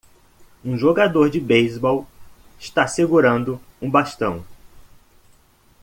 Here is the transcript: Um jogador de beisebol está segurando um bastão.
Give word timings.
Um 0.65 0.75
jogador 0.79 1.29
de 1.29 1.39
beisebol 1.39 2.07
está 2.59 2.87
segurando 2.87 3.61
um 3.79 3.87
bastão. 3.87 4.43